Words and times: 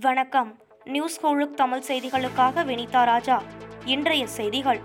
வணக்கம். 0.00 0.58
நியூஸ் 0.84 1.26
கோழுக் 1.26 1.54
தமிழ் 1.54 1.82
செய்திகளுக்காக 1.88 2.64
வினிதா 2.64 3.04
ராஜா. 3.04 3.42
இன்றைய 3.84 4.26
செய்திகள். 4.26 4.80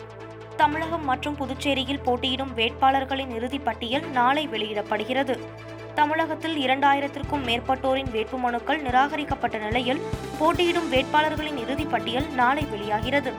தமிழகம் 0.58 1.06
மற்றும் 1.06 1.36
புதுச்சேரியில் 1.36 2.04
போட்டியிடும் 2.04 2.58
வேட்பாளர்களின் 2.58 3.36
இறுதிப் 3.36 3.66
பட்டியல் 3.66 4.10
நாளை 4.10 4.48
வெளியிடப்படுகிறது. 4.48 5.40
தமிழகத்தில் 5.96 6.66
இரண்டாயிரத்திற்கும் 6.66 7.44
மேற்பட்டோரின் 7.46 8.10
வேட்புமனுக்கள் 8.10 8.82
நிராகரிக்கப்பட்ட 8.82 9.58
நிலையில் 9.58 10.02
போட்டியிடும் 10.40 10.92
வேட்பாளர்களின் 10.92 11.58
இறுதிப் 11.58 11.92
பட்டியல் 11.92 12.28
நாளை 12.28 12.66
வெளியாகிறது. 12.66 13.34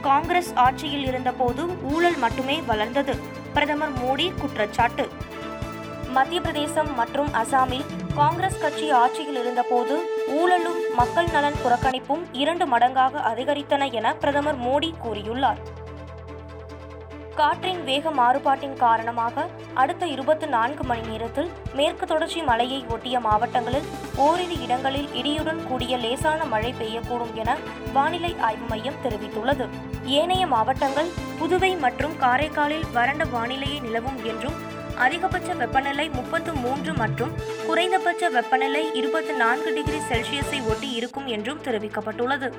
காங்கிரஸ் 0.00 0.54
ஆட்சியில் 0.54 1.06
இருந்தபோது 1.06 1.82
ஊழல் 1.82 2.16
மட்டுமே 2.16 2.60
வளர்ந்தது. 2.66 3.16
பிரதமர் 3.52 3.92
மோடி 3.92 4.34
குற்றச்சாட்டு. 4.34 5.08
மத்திய 6.08 6.40
பிரதேசம் 6.40 6.94
மற்றும் 6.94 7.28
அசாமில் 7.28 7.84
காங்கிரஸ் 8.18 8.60
கட்சி 8.60 8.86
ஆட்சியில் 8.98 9.38
இருந்தபோது 9.40 9.94
ஊழலும் 10.40 10.78
மக்கள் 10.98 11.28
நலன் 11.32 11.58
புறக்கணிப்பும் 11.62 12.22
இரண்டு 12.42 12.64
மடங்காக 12.66 13.22
அதிகரித்தன 13.30 13.88
என 13.98 14.14
பிரதமர் 14.14 14.60
மோடி 14.60 14.90
கூறியுள்ளார். 15.02 15.60
காற்றின் 17.34 17.82
வேக 17.84 18.10
மாறுபாட்டின் 18.10 18.76
காரணமாக 18.82 19.44
அடுத்த 19.74 20.06
இருபத்தி 20.06 20.46
நான்கு 20.46 20.84
மணி 20.84 21.02
நேரத்தில் 21.08 21.50
மேற்கு 21.74 22.06
தொடர்ச்சி 22.06 22.42
மலையை 22.42 22.78
ஒட்டிய 22.94 23.20
மாவட்டங்களில் 23.20 23.88
ஓரிரு 24.26 24.56
இடங்களில் 24.62 25.08
இடியுடன் 25.20 25.60
கூடிய 25.68 25.96
லேசான 25.96 26.44
மழை 26.44 26.74
பெய்யக்கூடும் 26.80 27.34
என 27.34 27.56
வானிலை 27.92 28.32
ஆய்வு 28.40 28.66
மையம் 28.68 29.02
தெரிவித்துள்ளது. 29.04 29.66
ஏனைய 30.20 30.46
மாவட்டங்கள் 30.46 31.12
புதுவை 31.40 31.72
மற்றும் 31.78 32.16
காரைக்காலில் 32.18 32.88
வறண்ட 32.92 33.24
வானிலையை 33.24 33.80
நிலவும் 33.80 34.24
என்றும் 34.24 34.58
அதிகபட்ச 35.04 35.54
வெப்பநிலை 35.54 36.08
முப்பத்து 36.08 36.54
மூன்று 36.54 36.94
மற்றும் 36.94 37.32
குறைந்தபட்ச 37.66 38.28
வெப்பநிலை 38.28 38.94
இருபத்தி 38.94 39.32
நான்கு 39.32 39.72
டிகிரி 39.72 39.98
செல்சியஸை 39.98 40.68
ஒட்டி 40.68 40.90
இருக்கும் 40.90 41.26
என்றும் 41.26 41.62
தெரிவிக்கப்பட்டுள்ளது. 41.62 42.52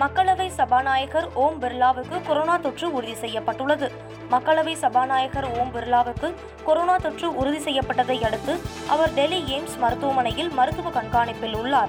மக்களவை 0.00 0.48
சபாநாயகர் 0.48 1.32
ஓம் 1.34 1.62
பிர்லாவுக்கு 1.62 2.26
கொரோனா 2.26 2.56
தொற்று 2.56 2.92
உறுதி 2.92 3.14
செய்யப்பட்டுள்ளது. 3.14 3.92
மக்களவை 4.30 4.74
சபாநாயகர் 4.74 5.58
ஓம் 5.58 5.72
பிர்லாவுக்கு 5.74 6.34
கொரோனா 6.64 6.96
தொற்று 6.96 7.36
உறுதி 7.36 7.58
செய்யப்பட்டதை 7.58 8.24
அடுத்து 8.24 8.60
அவர் 8.88 9.14
டெல்லி 9.14 9.40
எய்ம்ஸ் 9.56 9.78
மருத்துவமனையில் 9.78 10.50
மருத்துவ 10.50 10.90
கண்காணிப்பில் 10.90 11.54
உள்ளார். 11.54 11.88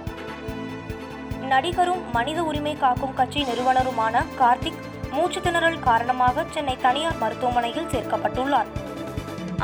நடிகரும் 1.42 2.12
மனித 2.12 2.44
உரிமை 2.44 2.78
காக்கும் 2.78 3.14
கட்சி 3.14 3.44
நிறுவனருமான 3.44 4.26
கார்த்திக் 4.40 4.84
மூச்சு 5.16 5.40
திணறல் 5.46 5.80
காரணமாக 5.88 6.46
சென்னை 6.56 6.76
தனியார் 6.86 7.22
மருத்துவமனையில் 7.24 7.92
சேர்க்கப்பட்டுள்ளார். 7.94 8.70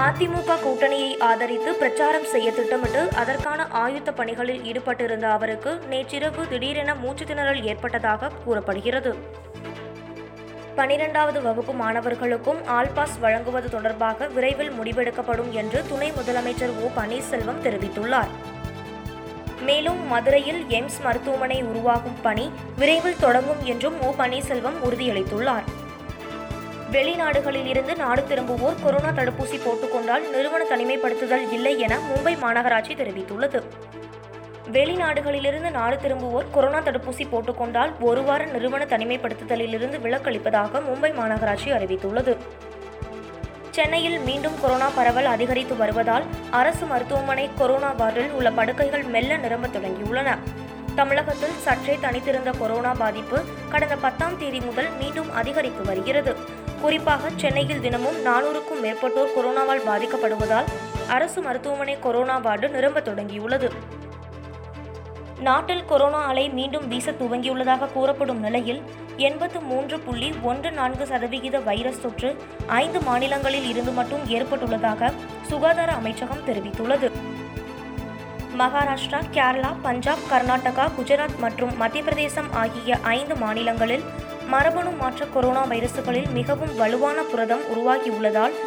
அதிமுக 0.06 0.58
கூட்டணியை 0.64 1.10
ஆதரித்து 1.30 1.72
பிரச்சாரம் 1.80 2.28
செய்ய 2.34 2.48
திட்டமிட்டு 2.58 3.02
அதற்கான 3.22 3.66
ஆயுத்த 3.84 4.10
பணிகளில் 4.20 4.62
ஈடுபட்டிருந்த 4.70 5.28
அவருக்கு 5.38 5.72
நேற்றிரவு 5.94 6.44
திடீரென 6.52 6.96
மூச்சு 7.04 7.26
திணறல் 7.26 7.62
ஏற்பட்டதாக 7.72 8.32
கூறப்படுகிறது. 8.46 9.14
பனிரெண்டாவது 10.78 11.40
வகுப்பு 11.48 11.74
மாணவர்களுக்கும் 11.82 12.60
ஆல்பாஸ் 12.78 13.18
வழங்குவது 13.24 13.70
தொடர்பாக 13.70 14.28
விரைவில் 14.36 14.72
முடிவெடுக்கப்படும் 14.78 15.52
என்று 15.62 15.82
துணை 15.90 16.10
முதலமைச்சர் 16.20 16.76
ஓ 16.84 16.88
பன்னீர்செல்வம் 17.00 17.64
தெரிவித்துள்ளார். 17.66 18.31
மேலும் 19.72 20.08
மதுரையில் 20.08 20.66
எய்ம்ஸ் 20.70 21.02
மருத்துவமனை 21.04 21.64
உருவாகும் 21.64 22.22
பணி 22.22 22.52
விரைவில் 22.78 23.20
தொடங்கும் 23.20 23.64
என்றும் 23.64 24.02
ஓ. 24.02 24.14
பன்னீர்செல்வம் 24.18 24.80
உறுதியளித்துள்ளார். 24.84 25.68
வெளிநாடுகளில் 26.92 27.66
இருந்து 27.66 27.96
நாடு 27.96 28.22
திரும்புவோர் 28.22 28.84
கொரோனா 28.84 29.10
தடுப்பூசி 29.10 29.60
போட்டுக்கொண்டால் 29.60 30.30
நிறுவன 30.30 30.64
தனிமைப்படுத்துதல் 30.70 31.52
இல்லை 31.52 31.80
என 31.80 31.98
மும்பை 31.98 32.38
மாநகராட்சி 32.38 32.96
தெரிவித்துள்ளது. 32.96 33.62
வெளிநாடுகளிலிருந்து 34.72 35.72
நாடு 35.72 35.96
திரும்புவோர் 35.96 36.52
கொரோனா 36.52 36.80
தடுப்பூசி 36.80 37.26
போட்டுக்கொண்டால் 37.32 37.92
ஒரு 38.00 38.24
வார 38.24 38.46
நிறுவன 38.46 38.86
தனிமைப்படுத்துதலிலிருந்து 38.86 40.00
விலக்களிப்பதாக 40.04 40.82
மும்பை 40.90 41.14
மாநகராட்சி 41.14 41.72
அறிவித்துள்ளது. 41.72 42.38
சென்னையில் 43.72 44.20
மீண்டும் 44.20 44.58
கொரோனா 44.62 44.90
பரவல் 44.96 45.26
அதிகரித்து 45.26 45.76
வருவதால் 45.76 46.24
அரசு 46.50 46.86
மருத்துவமனை 46.86 47.50
கொரோனா 47.58 47.92
வார்டில் 47.92 48.32
உள்ள 48.32 48.52
படுக்கைகள் 48.52 49.04
மெல்ல 49.04 49.38
நிரம்ப 49.38 49.68
தொடங்கியுள்ளன. 49.68 50.38
தமிழகத்தில் 50.96 51.56
சற்றே 51.58 51.98
தனித்திருந்த 52.02 52.52
கொரோனா 52.52 52.92
பாதிப்பு 52.94 53.42
கடந்த 53.70 53.96
பத்தாம் 53.96 54.38
தேதி 54.38 54.60
முதல் 54.60 54.90
மீண்டும் 55.02 55.34
அதிகரித்து 55.34 55.84
வருகிறது. 55.84 56.36
குறிப்பாக 56.82 57.30
சென்னையில் 57.36 57.82
தினமும் 57.82 58.26
நானூறுக்கும் 58.26 58.84
மேற்பட்டோர் 58.84 59.34
கொரோனாவால் 59.38 59.88
பாதிக்கப்படுவதால் 59.88 60.70
அரசு 61.08 61.42
மருத்துவமனை 61.42 62.00
கொரோனா 62.00 62.38
வார்டு 62.38 62.70
நிரம்ப 62.70 63.00
தொடங்கியுள்ளது. 63.00 63.70
நாட்டில் 65.46 65.86
கொரோனா 65.86 66.20
அலை 66.26 66.44
மீண்டும் 66.50 66.88
வீச 66.88 67.12
துவங்கியுள்ளதாக 67.12 67.92
கூறப்படும் 67.92 68.40
நிலையில் 68.40 68.82
எண்பத்து 69.18 69.60
மூன்று 69.60 70.00
புள்ளி 70.00 70.30
ஒன்று 70.42 70.72
நான்கு 70.72 71.06
சதவிகித 71.06 71.60
வைரஸ் 71.60 72.02
தொற்று 72.02 72.30
ஐந்து 72.68 73.00
மாநிலங்களில் 73.02 73.68
இருந்து 73.70 73.92
மட்டும் 73.92 74.26
ஏற்பட்டுள்ளதாக 74.28 75.12
சுகாதார 75.42 75.92
அமைச்சகம் 75.92 76.44
தெரிவித்துள்ளது. 76.48 77.10
மகாராஷ்டிரா 78.58 79.22
கேரளா 79.36 79.72
பஞ்சாப் 79.82 80.28
கர்நாடகா 80.32 80.86
குஜராத் 80.98 81.40
மற்றும் 81.40 81.74
மத்திய 81.78 82.04
பிரதேசம் 82.04 82.52
ஆகிய 82.54 82.98
ஐந்து 83.18 83.36
மாநிலங்களில் 83.36 84.06
மரபணு 84.48 84.92
மாற்ற 84.92 85.26
கொரோனா 85.26 85.64
வைரசுகளில் 85.66 86.30
மிகவும் 86.32 86.76
வலுவான 86.76 87.22
புரதம் 87.32 87.66
உருவாகியுள்ளதால் 87.76 88.58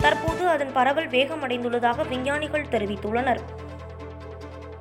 தற்போது 0.00 0.48
அதன் 0.48 0.72
பரவல் 0.72 1.08
வேகமடைந்துள்ளதாக 1.08 2.08
விஞ்ஞானிகள் 2.08 2.70
தெரிவித்துள்ளனர். 2.70 3.42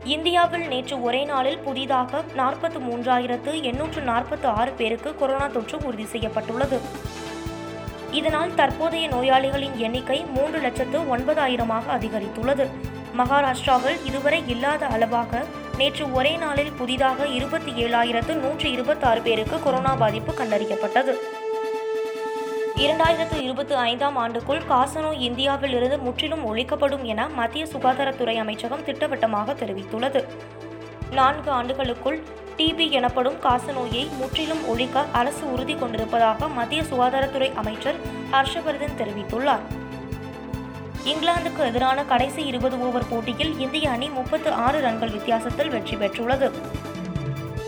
இந்தியாவில் 0.05 0.67
நேற்று 0.67 1.01
ஒரே 1.01 1.23
நாளில் 1.23 1.57
புதிதாக 1.57 2.23
நாற்பத்து 2.35 2.79
மூன்றாயிரத்து 2.79 3.61
எண்ணூற்று 3.61 4.01
நாற்பத்து 4.01 4.47
ஆறு 4.47 4.71
பேருக்கு 4.71 5.15
கொரோனா 5.15 5.47
தொற்று 5.47 5.77
உறுதி 5.83 6.05
செய்யப்பட்டுள்ளது. 6.05 6.79
இதனால் 8.11 8.53
தற்போதைய 8.55 9.07
நோயாளிகளின் 9.07 9.75
எண்ணிக்கை 9.75 10.25
மூன்று 10.25 10.59
லட்சத்து 10.59 10.99
ஒன்பதாயிரமாக 10.99 11.83
அதிகரித்துள்ளது. 11.97 12.67
மகாராஷ்டிராவில் 13.17 14.05
இதுவரை 14.05 14.43
இல்லாத 14.47 14.85
அளவாக 14.85 15.43
நேற்று 15.77 16.13
ஒரே 16.13 16.37
நாளில் 16.37 16.71
புதிதாக 16.71 17.27
இருபத்தி 17.27 17.71
ஏழாயிரத்து 17.71 18.33
நூற்றி 18.33 18.71
இருபத்தாறு 18.71 19.21
பேருக்கு 19.21 19.63
கொரோனா 19.63 19.95
பாதிப்பு 19.95 20.33
கண்டறியப்பட்டது. 20.33 21.15
இரண்டாயிரத்து 22.83 23.41
இருபத்தி 23.41 23.73
ஐந்தாம் 23.73 24.17
ஆண்டுக்குள் 24.17 24.61
காசநோய் 24.69 25.19
இந்தியாவில் 25.19 25.73
இருந்து 25.73 25.97
முற்றிலும் 25.99 26.53
ஒழிக்கப்படும் 26.53 27.03
என 27.03 27.27
மத்திய 27.27 27.65
சுகாதாரத்துறை 27.65 28.35
அமைச்சகம் 28.35 28.83
திட்டவட்டமாக 28.83 29.53
தெரிவித்துள்ளது. 29.53 30.23
நான்கு 31.11 31.51
ஆண்டுகளுக்குள் 31.51 32.23
டிபி 32.57 32.91
எனப்படும் 32.91 33.37
காசநோயை 33.43 34.03
முற்றிலும் 34.17 34.67
ஒழிக்க 34.67 35.05
அரசு 35.11 35.51
உறுதி 35.51 35.75
கொண்டிருப்பதாக 35.75 36.47
மத்திய 36.47 36.81
சுகாதாரத்துறை 36.81 37.55
அமைச்சர் 37.55 37.95
ஹர்ஷவர்தன் 38.31 38.99
தெரிவித்துள்ளார். 39.01 39.65
இங்கிலாந்துக்கு 41.05 41.63
எதிரான 41.65 42.03
கடைசி 42.03 42.43
இருபது 42.43 42.79
ஓவர் 42.79 43.09
போட்டியில் 43.09 43.59
இந்திய 43.59 43.89
அணி 43.89 44.09
முப்பத்து 44.09 44.51
ஆறு 44.51 44.81
ரன்கள் 44.81 45.11
வித்தியாசத்தில் 45.11 45.69
வெற்றி 45.69 45.95
பெற்றுள்ளது. 45.95 46.51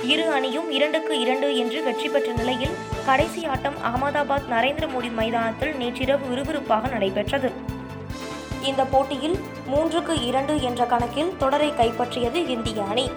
இரு 0.07 0.25
அணியும் 0.31 0.71
இரண்டுக்கு 0.71 1.19
இரண்டு 1.19 1.57
என்று 1.57 1.83
வெற்றி 1.83 2.09
பெற்ற 2.09 2.31
நிலையில் 2.31 2.75
கடைசி 3.05 3.45
ஆட்டம் 3.45 3.77
அகமதாபாத் 3.89 4.47
நரேந்திர 4.49 4.85
மோடி 4.93 5.13
மைதானத்தில் 5.13 5.75
நேற்றிரவு 5.75 6.25
விறுவிறுப்பாக 6.31 6.89
நடைபெற்றது. 6.89 7.51
இந்த 8.63 8.83
போட்டியில் 8.83 9.37
மூன்றுக்கு 9.67 10.15
இரண்டு 10.25 10.61
என்ற 10.61 10.85
கணக்கில் 10.85 11.33
தொடரை 11.37 11.69
கைப்பற்றியது 11.69 12.47
இந்திய 12.47 12.83
அணி. 12.83 13.11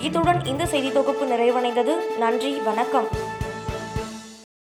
இத்துடன் 0.00 0.44
இந்த 0.44 0.66
செய்தி 0.66 0.92
தொகுப்பு 0.92 1.26
நிறைவடைந்தது. 1.26 2.18
நன்றி 2.18 2.52
வணக்கம். 2.52 3.19